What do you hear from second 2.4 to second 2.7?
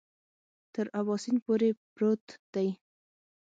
دی.